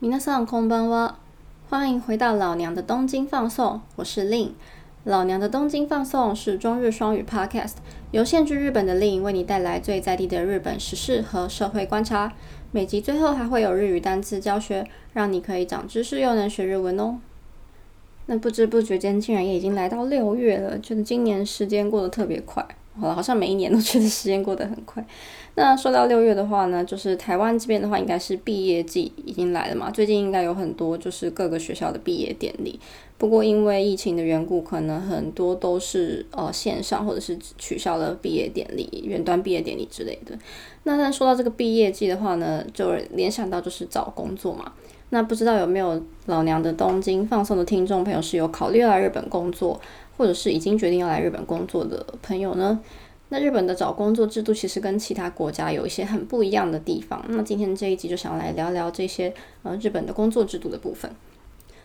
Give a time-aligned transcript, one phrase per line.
[0.00, 1.14] 皆さんこんばんは，
[1.70, 4.54] 欢迎回到老娘的东京放送，我是令。
[5.04, 7.74] 老娘的东京放送是中日双语 Podcast，
[8.10, 12.32] 由现居日本的令为你带来最在地的日本时事和社会观察。
[12.72, 17.18] 每集最后还会有日语单词教学，让你可以长知识又能学日文哦。
[18.26, 22.66] 那不知不觉间，竟然也已经来到六月了，觉得今年时间过得特别快。
[22.99, 25.05] 好了，好像每一年都觉得时间过得很快。
[25.55, 29.89] 那说到六月的话呢，就是台湾这边的话，应该是毕业季已经来了嘛。
[29.89, 32.79] 最近应该有很多就是各个学校的毕业典礼。
[33.17, 40.37] 不过因为疫情的缘故，可能很多都是呃线上或者是取消了毕业典礼、远端毕业典礼之类的。
[40.83, 44.71] 那但说到这个毕业季的话呢，就联想到就是找工作嘛。
[45.13, 49.79] 那不知道有没有老娘的东京放送的听众朋友是有考虑来日本工作，
[50.21, 52.79] 或者是已经决定要来日本工作的朋友呢？
[53.29, 57.25] 那日本的找工作制度其实跟其他国家有一些很不一样的地方。
[57.29, 61.09] 那今天这一集就想来聊聊这些呃日本的工作制度的部分。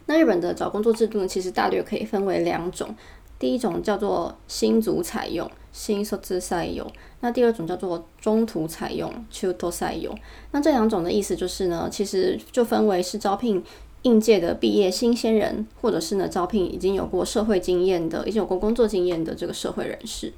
[0.05, 2.95] 那日本的找工作制度呢，其实大略可以分为两种。
[3.39, 6.87] 第一种叫做新卒采用，新卒采用。
[7.21, 10.15] 那第二种叫做中途采用，中途采用。
[10.51, 13.63] 那这两种的意思就是呢，其实就分为是招聘
[14.07, 20.33] 应届的毕业新鲜人，或者是呢招聘已经有过社会经验的、已经有过工作经验的这个社会人士。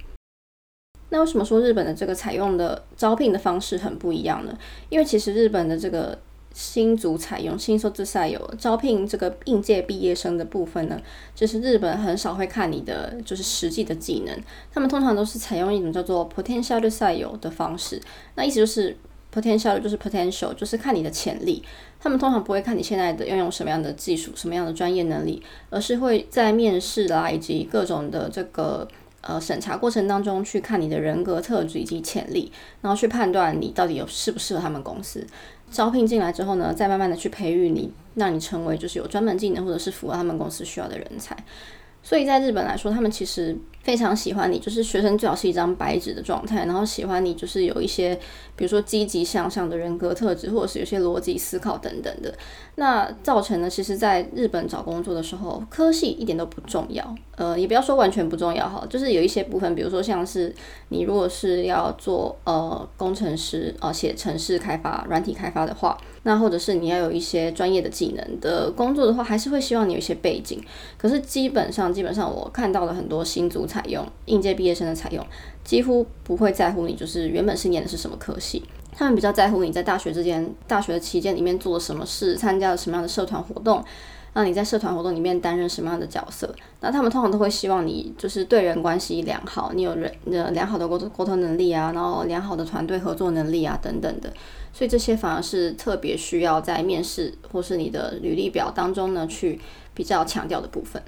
[1.11, 4.59] 那为什么说日本的这个采用的招聘的方式很不一样呢？
[4.89, 6.19] 因为其实日本的这个
[6.55, 11.01] 新卒采用新卒之赛有招聘这个应届毕业生的部分呢，
[11.35, 18.01] 就是日本很少会看你的就是实际的技能，他们通常都是采用一种叫做 potential 赛有的方式。
[18.35, 18.97] 那意思就是
[19.33, 21.63] potential 就是 potential 就是看你的潜力，
[22.01, 28.87] 他们通常不会看你现在的要用什么样的技术、什么样的专业能力，而是会在面试啦以及各种的这个。
[29.21, 35.27] 呃，审查过程当中去看你的人格特质以及潜力，然后去判断你到底有适不适合他们公司。
[35.69, 41.37] 招聘进来之后呢，再慢慢的去培育你，让你成为就是有专门技能或者是符合他们公司需要的人才。
[42.01, 43.59] 所以在日本来说，他们其实
[43.89, 48.15] 非常喜欢你，就是学生最好是一张白纸的状态，然后喜欢你就是有一些，
[48.55, 52.35] 比如说积极向上的人格特质，或者是有些逻辑思考等等的。
[52.75, 60.55] 那造成呢，其实在日本找工作的时候，科系一点都不重要，呃，也不要说完全不重要哈，就是有一些部分，比如说像是
[60.91, 65.97] 你如果是要做呃工程师啊，写程式开发、软体开发的话。
[66.25, 70.61] 那或者是你要有一些专业的技能的工作的话，还是会希望你有一些背景。
[70.99, 75.25] 可是基本上，基本上我看到了很多新组采用应届毕业生的采用，
[75.63, 83.85] 几乎不会在乎你就是原本是念的是什么科系，他们比较在乎你在大学之间、大学的期间里面做了什么事，参加了什么样的社团活动。
[84.35, 86.53] 那你在社团活动里面担任什么样的角色？
[86.81, 94.33] 那他们通常都会希望你就是对人关系良好，你有人呃良好的沟沟通能力啊，然后良好的团队合作能力啊等等的。
[94.73, 99.61] 所以这些反而是特别需要在面试或是你的履历表当中呢去
[99.95, 101.01] 比较强调的部分。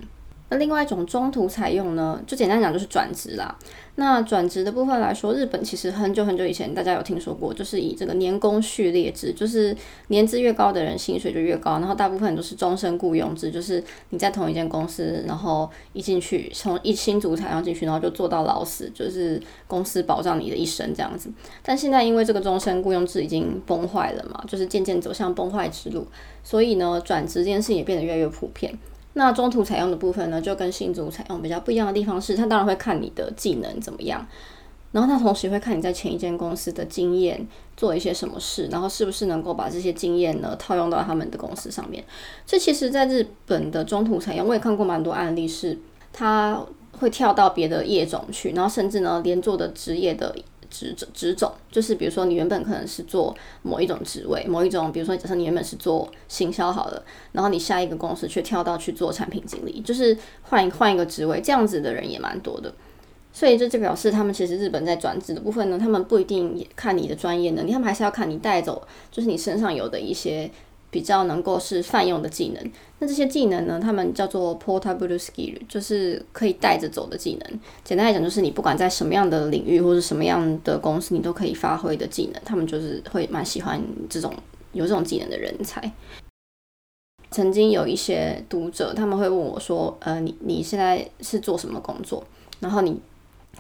[0.51, 3.57] 那另外一种中途采用呢，就简单讲就是转职啦。
[3.97, 9.77] 那转职的部分来说，日本其实很久很久以前大家有听说过，就是以这个年功序列制，就是
[10.09, 21.31] 年资越高的人薪水就越高，然后大部分都是终身雇佣制，就是你在同一间公司，然后一进去从一新组采用进去，然后就做到老死，就是公司保障你的一生这样子。
[21.63, 26.07] 但现在因为这个终身雇佣制已经崩坏了嘛，就是渐渐走向崩坏之路，
[26.43, 28.77] 所以呢，转职这件事也变得越来越普遍。
[29.15, 34.25] 那中途采用的部分呢，就跟新组采用比较不一样的地方是，他当然会看你的技能怎么样，
[34.93, 42.05] 然后他同时会看你在前一间公司的经验，做一些什么事，然后是不是能够把这些经验呢套用到他们的公司上面。
[42.47, 45.79] 这其实在日本的中途采用，我也看过蛮多案例，是
[46.13, 46.61] 他
[46.99, 50.35] 会跳到别的业种去，然后甚至呢连做的职业的。
[50.71, 62.73] 职职种就是，比如说你原本可能是做某一种职位，某一种，比如说假设你原本是做行销好了，然后你下一个公司却跳到去做产品经理，就是换一换一个职位，这样子的人也蛮多的。
[63.33, 70.51] 所以这就表示他们其实日本在转职的部分呢，他们不一定看你的专业能力，他们还是要看你带走，就是你身上有的一些。
[70.91, 73.79] 比较能够是泛用的技能，那这些技能呢？
[73.81, 77.61] 他们叫做 portable skill，就是可以带着走的技能。
[77.85, 82.43] 简单来讲，就是你不管在什么样的领域或者什么样的公司，你都可以发挥的技能。
[82.45, 84.35] 他们就是会蛮喜欢这种
[84.73, 85.93] 有这种技能的人才。
[87.31, 92.25] 曾经有一些读者他们会问我说：“呃，你你现在是做什么工作？
[92.59, 93.01] 然后你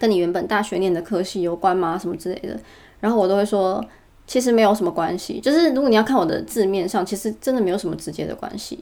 [0.00, 1.96] 跟你原本大学念的科系有关吗？
[1.96, 2.58] 什么之类的？”
[2.98, 3.84] 然后我都会说。
[4.30, 8.78] 其实没有什么关系，就是如果你要看我的字面上，其实真的没有什么直接的关系。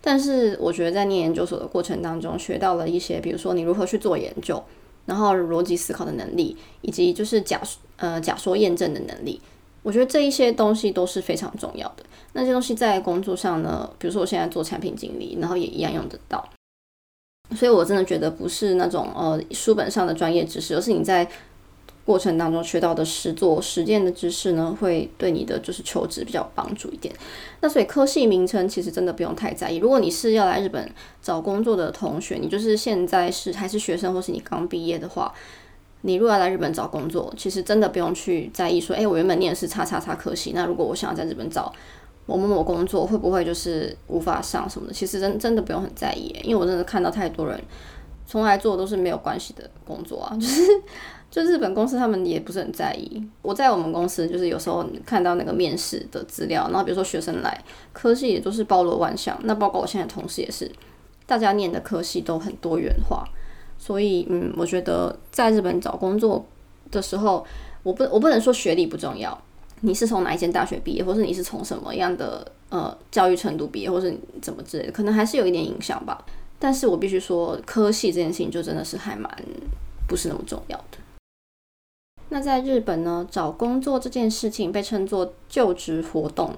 [0.00, 4.60] 但是我觉得在念研究所的过程当中，学到了一些，比如说你如何去做研究，
[5.06, 7.62] 然后逻辑思考的能力，以及就是假
[7.94, 9.40] 呃假说验证的能力。
[9.84, 12.02] 我觉得这一些东西都是非常重要的。
[12.32, 16.44] 那些东西在工作上呢，比如说我现在做产品经理，然后也一样用得到。
[17.54, 21.26] 所以我真的觉得不是那种呃书本上的专业知识，而是你在
[22.08, 27.14] 过程当中学到的实做实践的知识呢，会对你的就是求职比较帮助一点。
[27.60, 29.76] 那所以科系名称其实真的不用太在意。
[29.76, 30.90] 如果你是要来日本
[31.20, 35.30] 找工作的同学，你就是现在是还是学生，或是你刚毕业的话，
[36.00, 41.70] 你如果要来日本找工作，其实真的不用去在意说，诶，我原本念的是叉叉叉科系，那如果我想要在日本找。
[42.30, 44.92] 某某某工作会不会就是无法上什么的？
[44.92, 47.58] 其实真真的不用很在意，因为我真的看到太多人
[48.26, 50.60] 从来做都是没有关系的工作啊，就是
[51.30, 53.22] 就日本公司他们也不是很在意。
[53.42, 60.70] 我在我们公司就是有时候看到那个面试的资料，然后比如说学生来科系也都是包罗万象，那包括我现在同事也是，
[61.26, 63.24] 大家念的科系都很多元化，
[63.78, 66.44] 所以嗯，我觉得在日本找工作
[66.90, 67.44] 的时候，
[67.82, 69.38] 我不我不能说学历不重要。
[69.82, 76.24] 你是从哪一间大学毕业，或是你是从什么样的呃教育程度毕业，或是怎么之类的，可能还是有一点影响吧。
[76.58, 79.30] 但是我必须说，科系这件事情就真的是还蛮
[80.08, 80.98] 不是那么重要的。
[82.30, 86.54] 那在日本呢，找工作这件事情被称作就职活动，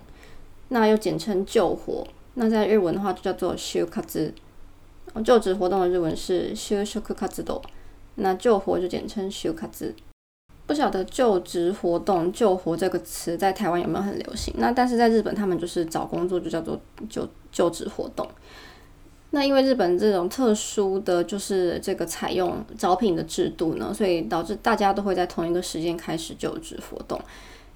[0.69, 2.07] 那又简称就活。
[2.35, 4.03] 那在日文的话就叫做就活。
[5.25, 7.63] 就职活动的日文是就職活動，
[8.17, 9.69] 那就活就简称就活。
[10.67, 14.55] 不晓得就职活动“就活”这个词在台湾有没有很流行？
[14.59, 18.25] 那但是在日本，他们就是找工作就叫做就就职活动。
[19.31, 27.21] 那因为日本这种特殊的就是这个采用招聘的制度呢，所以导致大家都会在同一个时间开始就职活动。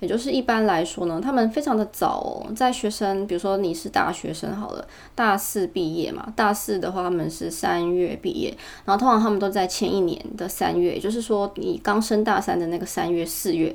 [0.00, 8.54] 也就是一般来说呢，他们非常的早哦，在学生，比如说你是大学生好了，大四毕业嘛，大四的话他们是三月毕业，
[8.84, 13.74] 然后通常他们都在前一年的三月，也就是说你刚升大三的那个三月四月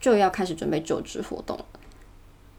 [0.00, 1.58] 就要开始准备就职活动，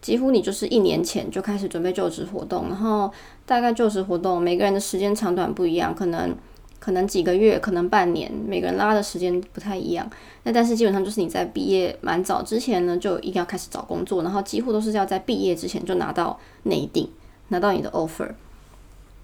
[0.08, 3.12] 几乎你就是一年前就开始准备就职活动，然后
[3.46, 6.34] 大概就职活动每个人的时间长短不一样，可能。
[6.80, 10.10] 可能几个月，可能半年，每个人拉的时间不太一样。
[10.44, 17.10] 那但是基本上就是你在毕业蛮早之前呢，就一定要开始找工作，然后几乎都是要在毕业之前就拿到内定，
[17.50, 18.30] 拿到你的 offer。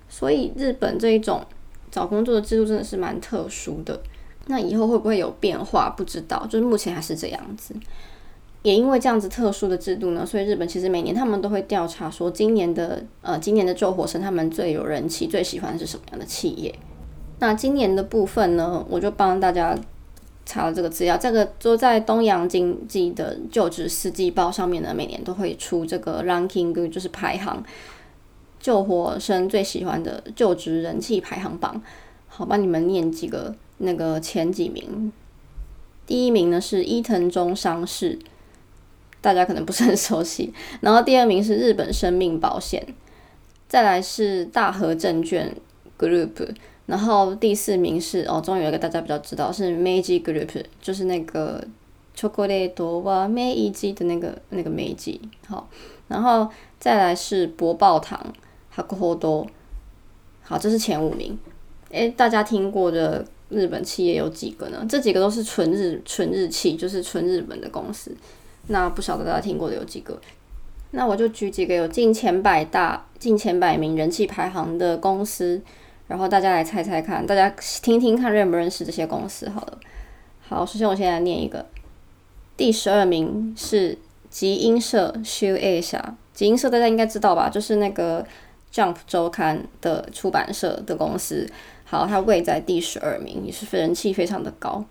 [0.10, 1.46] 所以日本这一种
[1.92, 4.02] 找工作的制度真的是蛮特殊的。
[4.48, 5.92] 那以后会不会有变化？
[5.92, 7.74] 不知道，就是目前还是这样子。
[8.64, 16.74] 也因为这样子特殊的制度呢，所以日本其实每年他们都会调查说，今年的呃今年的救火生他们最有人气、最喜欢的是什么样的企业。
[17.40, 19.78] 那今年的部分呢，我就帮大家
[20.46, 21.18] 查了这个资料。
[21.18, 27.62] 这个就在东洋经济的就职四季报上面呢，每年都会出这个 ranking，就是排行
[28.62, 31.82] 救火生最喜欢的就职人气排行榜。
[32.30, 35.12] 好，帮你们念几个那个前几名。
[36.08, 38.18] 第一名呢是伊藤忠商事，
[39.24, 40.54] 大家可能不是很熟悉。
[40.82, 42.86] 然后第二名是日本生命保险，
[43.70, 45.56] 再来是大和证券
[45.98, 46.50] Group。
[46.86, 51.66] 然后第四名是哦，终于有一个大家比较知道是 Meiji Group，就是那个
[52.14, 55.18] chocolate 哇 Meiji 的那个那个 Meiji。
[55.48, 55.70] 好，
[56.10, 58.22] 然后再来是博报堂
[58.76, 59.48] Hakuhodo。
[60.42, 61.40] 好，这是前五名。
[61.92, 64.86] 诶，大家听过的日本企业有几个呢？
[64.90, 68.14] 这几个都是纯日纯日企，就是纯日本的公司。
[68.68, 70.20] 那不晓得大家听过的有几个？
[70.92, 75.62] 那我就举几个有进前百大、进前百名人气排行的公司。
[76.06, 77.50] 然后大家来猜猜看，大家
[77.82, 79.50] 听听看认不认识这些公司？
[79.50, 79.80] 好了，
[80.42, 81.66] 好，首先我现在念一个，
[82.58, 83.98] 第十二名是
[84.30, 86.02] 集英社 （Shu Asia）。
[86.34, 87.50] 集英社大家应该知道吧？
[87.50, 88.24] 就是那个
[88.72, 91.50] Jump 周刊的出版社的公司。
[91.86, 94.84] 好，它位在第十二名，也是人气非常的高。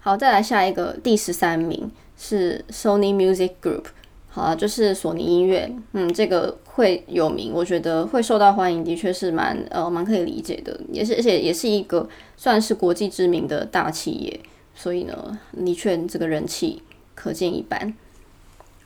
[0.00, 3.86] 好，再来下一个，第十三名是 Sony Music Group。
[4.32, 14.38] 好啊，就是索尼音乐，嗯，这个会有名，我觉得会受到欢迎，的确是蛮呃蛮可以理解的，也是而且也是一个算是国际知名的大企业，
[14.72, 15.36] 所以呢，
[15.66, 16.80] 的确这个人气
[17.16, 17.92] 可见一斑。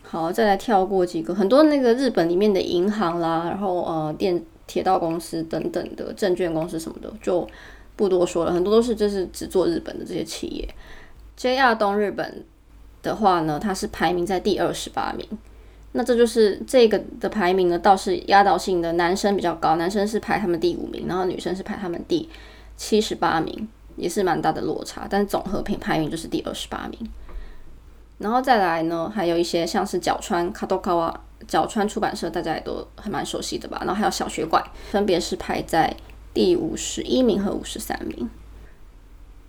[0.02, 7.46] 好，再来跳过几个，很多那个日本里面的银行啦，然后呃电铁道公司等等的证券公司什么的，就
[7.96, 10.66] 不多说了，很多都是就是只做日本的这些企业
[11.38, 12.46] ，JR 东日本。
[13.04, 15.25] 的话呢，它是排名在第二十八名，
[15.92, 22.28] 那这就是这个的排名呢，倒是压倒性的男生比较高，男生是排他们第五名，然后女生是排他们第
[22.76, 27.08] 七十八名，也是蛮大的落差，但总和评排名就是第二十八名。
[28.18, 33.78] 然后再来呢，还有一些像是角川卡多卡瓦角川出版社，大家也都还蛮熟悉的吧？
[33.80, 35.94] 然后还有小学馆，分别是排在
[36.32, 38.30] 第五十一名和五十三名。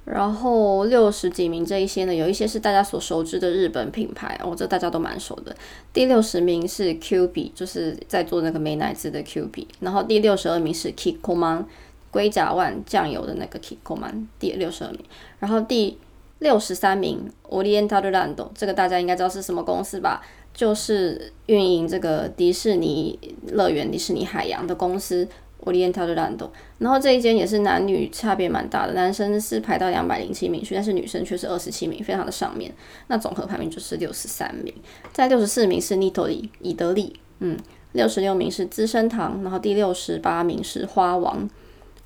[0.05, 5.55] 然后六十几名这一些呢，有一些是大家所熟知的日本品牌，哦，这大家都蛮熟的。
[5.91, 9.67] 第六十名是 Q B，就是在做那个美乃滋的 Q B。
[9.79, 11.65] 然后第六十二名是 Kikoman
[12.11, 14.99] 龟甲万酱油的那个 Kikoman，第六十二名。
[15.39, 15.97] 然后第
[16.37, 20.21] 六十三名 Oriental Land，这个大家应该知道是什么公司吧？
[20.53, 25.27] 就是运营这个迪士尼乐园、迪士尼海洋的公司。
[25.65, 32.71] Oriental Land，然后这一间也是男女差别蛮大的，男生是排到两百零七名去，但是女生却是二十七名，非常的上面。
[33.07, 34.73] 那总和排名就是六十三名，
[35.11, 37.57] 在六十四名是 Nitori 以德利，嗯，
[37.93, 41.49] 六十六名是资生堂，然后第六十八名是花王，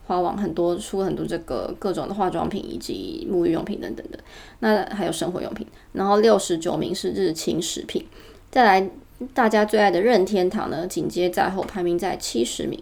[0.05, 4.19] 花王很多出很多这个各种的化妆品以及沐浴用品等等的，
[4.59, 5.67] 那还有生活用品。
[5.93, 8.05] 然后六十九名是日清食品，
[8.49, 8.89] 再来
[9.33, 12.81] 大家最爱的任天堂呢，紧接在后，排名在七十名。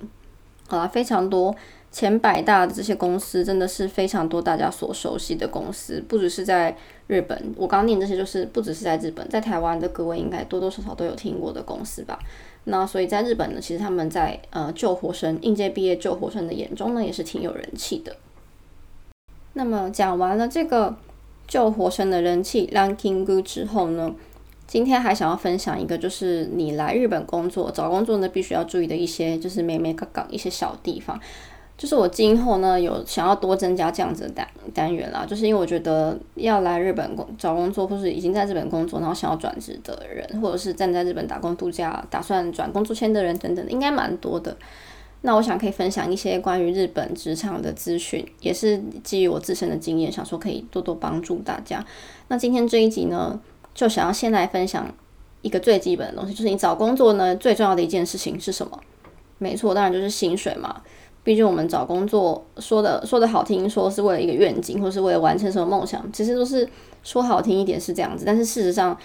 [0.67, 1.55] 好啦，非常多
[1.91, 6.75] 前百大的这些公司，真的是非常多大家所熟悉的公司，不只是在
[7.07, 7.53] 日本。
[7.55, 12.19] 我刚念这些，就是不只是在日本，在台湾的各位应该多多少少都有听过的公司吧。
[12.65, 18.17] 那所以在日本呢，其实他们在呃救活生应届毕业救活生的眼中呢，也是挺有人气的。
[19.53, 20.97] 那么讲完了这个
[21.47, 24.13] 救活生的人气 ranking 之后呢？
[24.67, 31.17] 今天还想要分享一个，就是你来日本工作找工作呢，必须要注意的一些，就是美美港港一些小地方。
[31.77, 44.57] 就是我今后呢有想要多增加这样子的单单元啦，就是因为我觉得要来日本工找工作，或是已经在日本工作，然后想要转职的人，或者是站在日本打工度假，打算转工作签的人等等，应该蛮多的。
[45.21, 51.85] 那我想可以分享一些关于日本职场的资讯，也是基于我自身的经验，想说可以多多帮助大家。
[52.27, 53.39] 那今天这一集呢？
[53.77, 54.91] 就想要先来分享
[55.43, 58.79] 一个最基本的东西，就是你找工作呢最重要的一件事情是什么？
[59.37, 60.81] 没错，当然就是薪水嘛。
[61.23, 66.67] 毕竟我们找工作说的说的好听，说是为了一个愿景，或是为了完成什么梦想，其实都是
[67.03, 68.23] 说好听一点是这样子。
[68.25, 68.97] 但是事实上，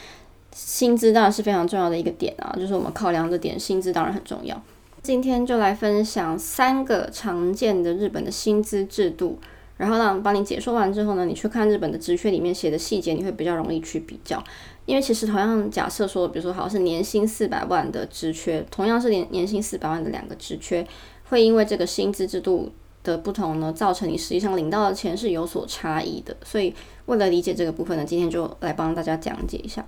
[0.55, 4.59] 薪资当然是非常重要的一个点啊，就是我们考量的点，薪资当然很重要。
[5.03, 9.39] 今天就来分享三个常见的日本的薪资制度。
[9.83, 14.41] 然后呢，帮你解说完之后呢，你去看日本的职缺里面写的细节，你会比较容易去比较。
[14.87, 20.87] 因为其实同样假设说，比如说好像是年薪四百万的职缺，同样是年年薪四百万的两个职缺，
[21.31, 22.71] 会因为这个薪资制度
[23.03, 26.37] 的不同呢，造成你实际上领到的钱是有所差异的。
[26.45, 26.73] 所以
[27.07, 29.85] 为了理解这个部分呢，今天就来帮大家讲解一下。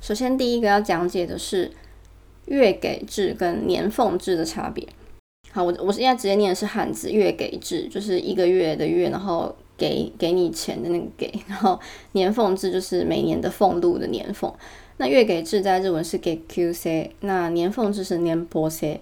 [0.00, 1.72] 首先第一个要讲解的是
[2.44, 4.86] 月给制跟年俸制的差别。
[5.54, 11.78] 好，我我现在直接念的是汉字，月给制就是一个月的月，然后给给你钱的那个给，然后
[12.10, 14.52] 年俸制就是每年的俸禄的年俸。
[14.96, 19.00] 那月给制在日文是给 Q C，那年俸制是年波 C。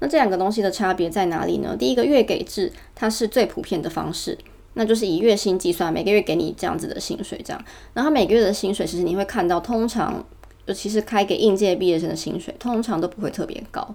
[0.00, 1.74] 那这两个东西的差别在哪里呢？
[1.74, 4.36] 第一个月给制，它是最普遍的方式，
[4.74, 7.64] 那就是以月薪计算，每个月给你这样子的薪水，这样。
[7.94, 10.22] 然后每个月的薪水，其实你会看到，通常
[10.66, 13.90] 尤其是开给应届毕业生的薪水，通常都不会特别高。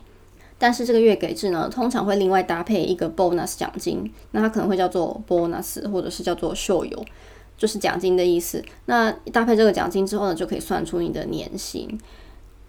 [0.60, 7.06] 但是这个月给制呢，通常会另外搭配一个 bonus 奖金，那它可能会叫做 bonus，或者是叫做秀油，
[7.58, 8.62] 就是奖金的意思。
[8.86, 11.98] 那搭配这个奖金之后呢，就可以算出你的年薪。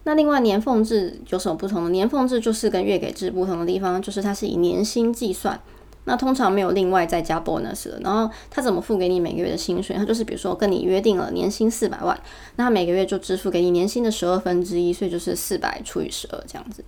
[0.04, 1.90] 那另外年俸制有什么不同呢？
[1.90, 5.60] 年俸制就是跟月给制不同的地方，就是它是以年薪计算，
[6.04, 8.00] 那通常没有另外再加 bonus 的。
[8.02, 9.94] 然后它怎么付给你每个月的薪水？
[9.96, 12.18] 它就是比如说跟你约定了年薪四百万，
[12.54, 16.84] 那它每个月就支付给你年薪的十二分之一，所以就是四百除以十二这样子。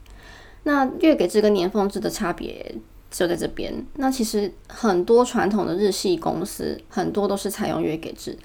[0.65, 2.75] 那月给制跟年俸制的差别
[3.11, 3.85] 就在这边。
[3.95, 8.39] 那其实很多传统的日系公司很多都是采用月给制，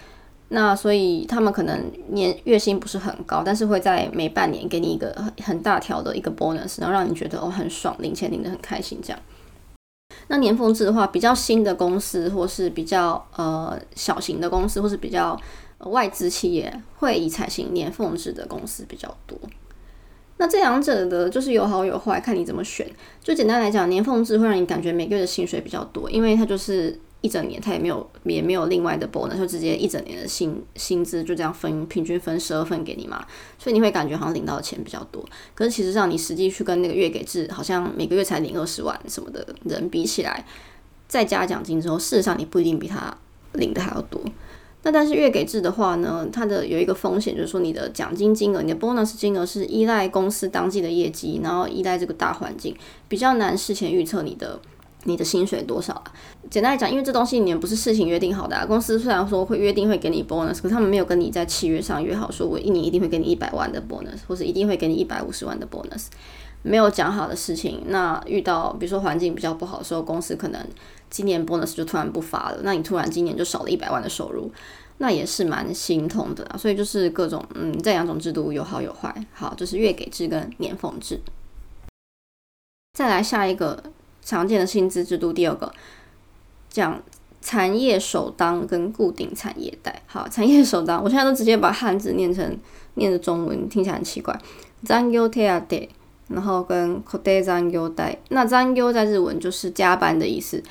[0.49, 9.19] 那所以他们可能年月薪不是很高，但是会在每半年给你一个很很大条的一个 bonus，然后让你觉得哦很爽，领钱领得很开心这样。
[10.29, 15.39] 那年俸制的话，比较新的公司或是比较呃小型的公司或是比较
[15.79, 19.37] 外资企业，会以采行年俸制的公司比较多。
[20.37, 22.87] 那这两者的就是有好有坏，看你怎么选。
[23.23, 33.25] 就简单来讲，年俸制会让你感觉每个月的薪水比较多，因为它就是一整年，它也没有也没有另外的 bonus，就直接一整年的薪薪资就这样分，平均分十二份给你嘛，
[33.57, 35.25] 所以你会感觉好像领到的钱比较多。
[35.55, 40.45] 可是其实上你实际去跟那个月给制，好像每个月才领二十万什么的人比起来，
[41.07, 43.17] 再加奖金之后，事实上你不一定比他
[43.53, 44.21] 领的还要多。
[44.83, 52.75] 那但是月给制的话呢，它的有一个风险，就是说你的奖金金额、你的 bonus 金额是依赖公司当季的业绩，然后依赖这个大环境，
[53.09, 54.59] 比较难事前预测你的
[55.03, 56.03] 你的薪水多少啊。
[56.49, 66.05] 简单来讲，因为这东西你们不是事情约定好的啊，公司虽然说会约定会给你 bonus，可是他们没有跟你在契约上约好，说我一年一定会给你一百万的 bonus，或者一定会给你一百五十万的 bonus，
[66.61, 70.61] 没有讲好的事情，那遇到比如说环境比较不好的时候，公司可能
[71.09, 74.51] 今年 bonus 就突然不发了，那你突然今年就少了一百万的收入，
[74.97, 76.57] 那也是蛮心痛的啊。
[76.57, 79.13] 所以就是各种嗯，这两种制度有好有坏。
[79.33, 81.19] 好，就是月给制跟年俸制。
[82.93, 83.81] 再来下一个
[84.21, 85.71] 常见的薪资制度，第二个
[86.69, 87.01] 讲
[87.41, 90.01] 产业首当跟固定产业带。
[90.07, 92.57] 好，产业首当，我现在都直接把汉字念成
[92.95, 94.37] 念的中文，听起来很奇怪。
[94.83, 95.87] 残業手当，
[96.27, 98.17] 然后跟固定残業带。
[98.29, 100.61] 那残業在日文就是加班的意思，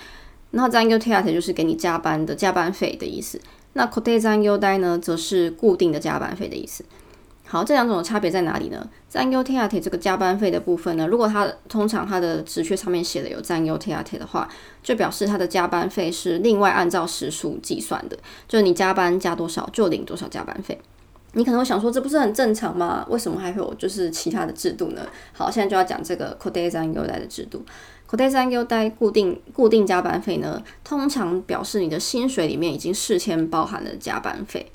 [0.51, 3.41] 然后残業手当就是给你加班的加班费的意思。
[3.75, 6.85] 那固定残業带呢，则是固定的加班费的意思。
[7.49, 8.89] 好，这两种的差别在哪里呢？
[9.09, 14.49] 占优 T R T 这个加班费的部分呢，如果它通常它的职缺上面写的有占优 T R T 的话，
[14.83, 20.77] 就表示它的加班费是另外按照时数计算的，就是你加班加多少就领多少加班费。
[21.37, 23.07] 你可能会想说，这不是很正常吗？
[23.11, 25.03] 为什么还会有就是其他的制度呢？
[25.35, 27.63] 好，现在就要讲这个 Code 占优代的制度。
[28.11, 34.71] Code 占优代固定固定加班费呢，通常表示你的薪水里面已经事先包含了加班费。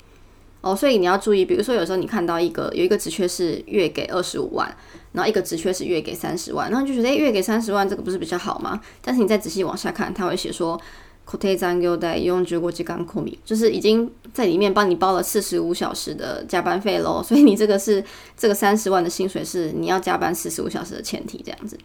[0.60, 4.72] 哦，所以你要注意，比如说有时候你看到一个有一个职缺是月给二十五万，
[5.10, 8.80] 然后一个职缺是月给三十万，然后就觉得，月给三十万这个不是比较好吗？
[9.02, 10.80] 但是你再仔细往下看，他会写说
[11.26, 18.04] ，kote zan yo dai 用结果机干扣米，就是已经在里面帮你包了四十五小时的加班费喽，所以你这个是
[18.36, 21.78] 这个三十万的薪水是你要加班四十五小时的前提这样子。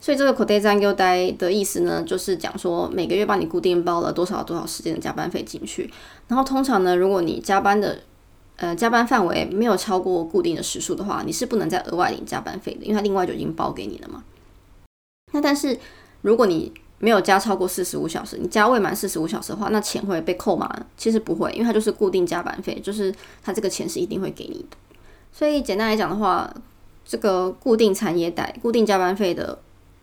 [0.00, 5.90] 所以这个 k o d a z a n g y 的意思呢，就是讲说每个月帮你固定包了多少多少时间的加班费进去。
[6.28, 7.98] 然后通常呢，如果你加班的
[8.58, 14.22] 呃加班范围没有超过固定的时数的话，你是不能再额外领加班费的，因为它另外就已经包给你了嘛。
[15.32, 15.76] 那但是
[16.22, 20.68] 如果你没有加超过四十五小时，你加未满四十五小时的话，那钱会被扣吗？
[20.96, 24.76] 其实不会，因为它就是固定加班费，就是它这个钱是一定会给你的。
[25.32, 26.52] 所以简单来讲的话，
[27.04, 29.58] 这个固定产业带固定加班费的。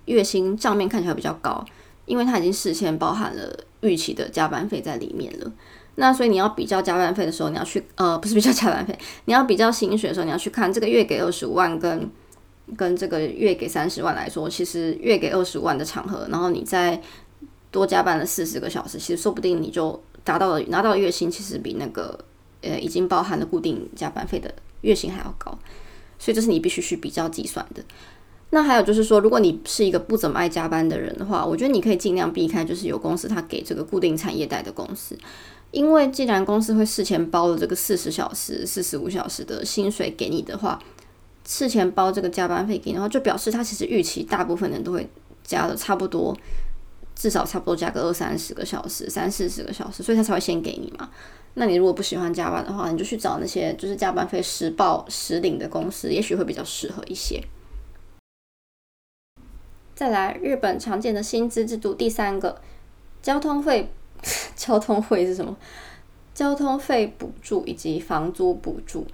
[0.06, 1.66] 月薪账面看起来比较高，
[2.06, 5.52] 因为它已经事先包含了预期的加班费在里面了。
[5.96, 12.08] 那所以你要比较加班费的时候，你要去呃不是比较加班费，你要比较薪水的时候，你要去看这个月给二十五万跟
[12.76, 17.02] 跟这个月给三十万来说，其实月给二十五万的场合，然后你再
[17.72, 22.18] 多加班了四十个小时，其实说不定你就达到了拿到月薪，其实比那个
[22.62, 25.58] 呃已经包含了固定加班费的月薪还要高。
[26.18, 27.84] 所以这是你必须去比较计算的。
[28.52, 35.18] 那还有就是说，如果你是一个不怎么爱加班的人的话，我觉得你可以尽量避开，就是有公司他给这个固定产业带的公司，
[35.72, 40.80] 因为既然公司会事前包了这个四十小时、四十五小时的薪水给你的话，
[41.46, 45.08] 事前包这个加班费给你的话，就表示他其实预期大部分人都会
[45.44, 46.36] 加的差不多，
[47.16, 51.10] 至少差不多加个二三十个小时、三四十个小时，所以他才会先给你嘛。
[51.54, 57.42] 那你如果不喜欢加班的话，你就去找那些就是加班费实报实领的公司，也许会比较适合一些。
[59.94, 62.60] 再来，日本常见的薪资制度第三个，
[63.22, 63.90] 交通费，
[64.58, 65.56] 交通费是什么？
[66.34, 69.08] 交通费补助以及房租补助。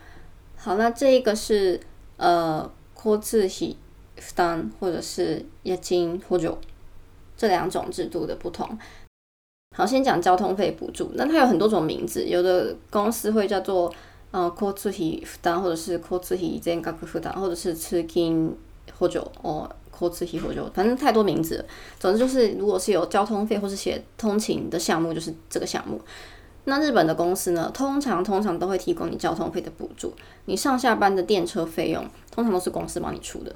[0.56, 1.80] 好，那这一个是
[2.21, 3.75] 呃，交通費
[4.17, 6.55] 負担或者是押金或者
[7.36, 8.77] 这两种制度的不同。
[9.75, 13.91] 好，先讲交通费补助，那它有很多种名字，有的公司会叫做
[14.31, 18.55] 呃，交通費負担，或者是交通費全額負担，或者是通勤
[18.97, 19.69] 或者哦。
[19.93, 21.63] 或次提或就反正太多名字，
[21.99, 26.01] 总之就是如果是有交通费或是写通勤的项目，就是这个项目。
[26.65, 30.13] 那日本的公司呢，通常通常都会提供你交通费的补助，
[30.45, 33.56] 你上下班的电车费用通常都是公司帮你出的。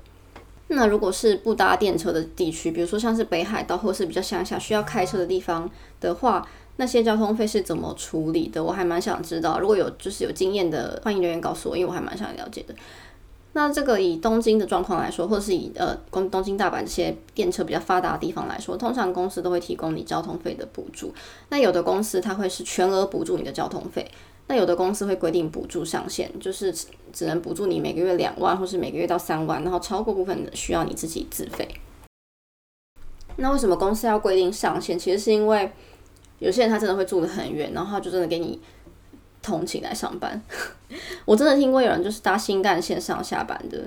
[0.68, 5.70] 那如果是不搭电车的地区，比如说像是北海道或是比较乡下需要开车的地方
[6.02, 8.64] 的话，那些交通费是怎么处理的？
[8.64, 12.74] 我还蛮想知道，如果有就是有经验的，欢迎留言告诉我，因为我还蛮想了解的。
[13.58, 21.14] 那这个以东京的状况来说，或是以呃东东京大阪这些电车比较发达的地方来说，通常公司都会提供你交通费的补助。
[21.48, 24.12] 那有的公司它会是全额补助你的交通费，
[24.48, 26.74] 那有的公司会规定补助上限，就是
[27.14, 31.66] 只能补助你每个月两万，或是每个月到三万，然后超过部分的需要你自己自费。
[33.38, 35.00] 那为什么公司要规定上限？
[35.00, 35.72] 其实是因为
[36.40, 38.60] 有些人他真的会住得很远，然后他就真的给你。
[39.46, 40.42] 通勤来上班，
[41.24, 43.80] 我真的听过有人就是搭新干线上下班的，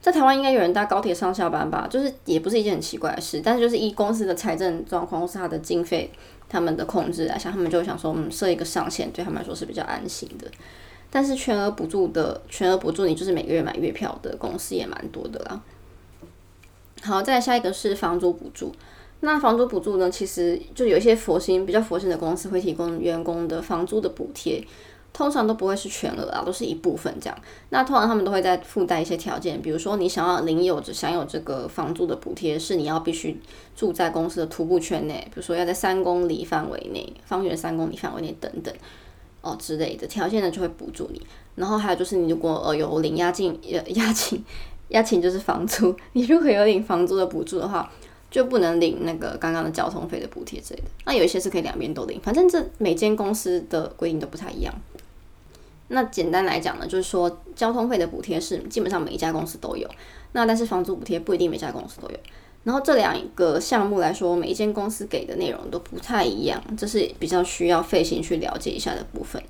[0.00, 6.10] 在台湾应该有人搭高铁上下班吧，就是也不是一件很奇怪的事，但是就是以公司的财政状况或是他的经费、
[6.48, 10.50] 他们的控制来想，他们就想说，嗯，设一个上限，对他们来说是比较安心的。
[11.08, 15.60] 但是全额补助的，全额补助你就是每个月买月票的公司也蛮多的啦。
[17.02, 18.72] 好，再下一个是房租补助，
[19.20, 24.62] 那房租补助呢，其实就有一些佛心比较佛心的公司会提供员工的房租的补贴。
[25.16, 27.38] 通常都不会是全额啊，都是一部分这样。
[27.70, 33.40] 那通常他们都会在附带一些条件，比如说你想要领有着享有这个房租的补贴，是你要必须
[33.74, 38.74] 住在公司的徒步圈内，比如说要在三公里范围内，方圆三公里范围内等等
[39.40, 41.22] 哦之类的条件呢，就会补助你。
[41.54, 44.44] 然后还有就是你如果呃有领押金，押金，
[44.90, 47.90] 押金就是房租，你如果有领房租的补助的话。
[48.28, 50.86] 就不能领那个刚刚的交通费的补贴之类的。
[51.06, 54.74] 那有一些是可以两边都领，反正这每间公司的规定都不太一样。
[55.88, 59.88] 那简单来讲呢，就是说交通费的补贴是基本上每一家公司都有，
[60.32, 62.16] 那但是房租补贴不一定每家公司都有。
[62.64, 69.40] 然后这两个项目来说，每一间公司给的内容都不太一样，这是比较需要费心去了解一下的部分。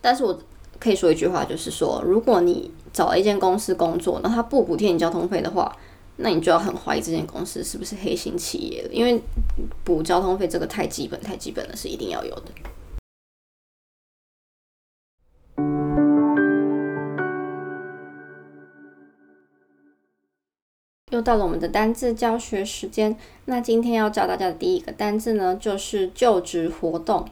[0.00, 0.36] 但是我
[0.80, 5.74] 可以说一句话，就是说，如果你找了一间公司工作，那他不补贴你交通费的话，
[6.16, 9.22] 那你就要很怀疑这间公司是不是黑心企业，因为
[9.84, 12.46] 补交通费这个太基本、太基本了，是一定要有的。
[21.14, 27.24] 又到了我们的单字教学时间，那今天要教大家的第一个单字呢，就是就职活动。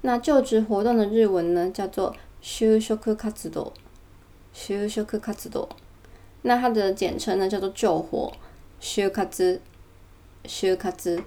[0.00, 3.72] 那就职活动的日文呢，叫做就職活動。
[4.54, 5.68] 就職活動。
[6.42, 8.32] 那它的简称呢叫做救火，
[8.80, 9.60] 修卡兹，
[10.46, 11.22] 修卡兹。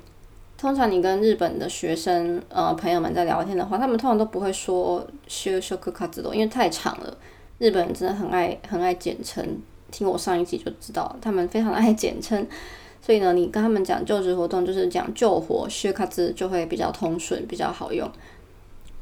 [0.58, 7.16] 通常你跟日本的学生呃朋友们在聊天的话，他们通常都不会说修修克卡兹多，因为太长了。
[7.60, 9.62] 日本人真的很爱很爱简称，
[9.92, 12.48] 听我上一集就知道，他们非常爱简称。
[13.04, 18.10] 所以呢，你跟他们讲就职活动，就是讲救火，修卡兹就会比较通顺，比较好用。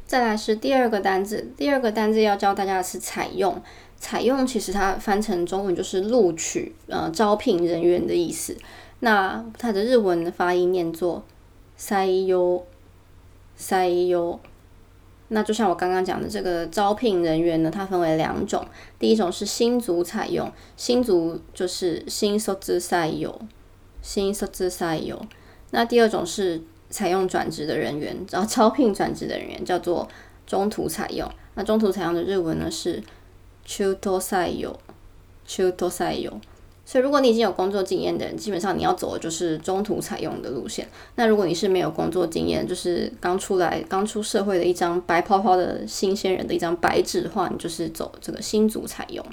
[0.05, 3.61] 再来是第二个单字，第二个单字要教大家的是采用。
[3.97, 8.55] 采用其实它翻成中文就是录取，呃，招聘人员的意思。
[9.01, 11.25] 那它的日文发音念作
[11.77, 12.63] 採用，
[13.59, 14.39] 採用。
[15.29, 18.63] 那就像我刚刚讲的，这个招聘人员呢，它分为两种。
[18.99, 23.33] 第一种是新卒采用，新卒就是新卒採用，
[24.01, 25.19] 新卒採用。
[25.71, 30.07] 那第二种是采用转职的人员，然后招聘转职的人员叫做
[30.45, 31.27] 中途采用。
[31.55, 33.01] 那中途采用的日文呢是。
[33.65, 34.75] 中途採用，
[35.45, 36.41] 中途採用。
[36.89, 40.87] 所以，如果你已经有工作经验的人，基本上你要走的就是中途采用的路线。
[41.17, 49.23] 那如果你是没有工作经验，就是刚出来、刚出社会的一张白泡泡的新鲜人的一张白纸的话，你就是走这个新组采用。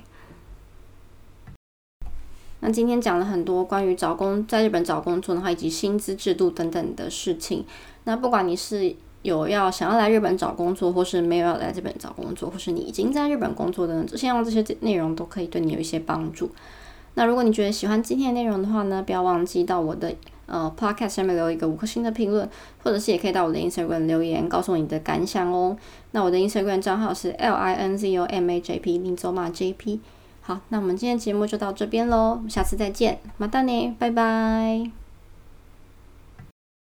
[2.61, 7.65] 那今天讲了很多关于找工在日本找工作的话，以及薪资制度等等的事情。
[8.05, 16.51] 那不管你是有要想要来日本找工作，或是没有要来这边找工作，或是你已经在日本工作的，希望这些内容都可以对你有一些帮助。
[17.19, 20.15] 那如果你觉得喜欢今天的内容的话呢，不要忘记到我的
[20.47, 22.49] 呃 podcast 下面留一个五颗星的评论，
[22.83, 25.77] 或者是也可以到我的 Instagram 留言，告诉我你的感想哦。
[26.13, 30.01] 那我的 Instagram 账号是 l i n z o m a j p 林走马 j p。
[30.43, 35.06] 好，那我们今天节目就到这边喽，下次再见，马达呢，拜拜。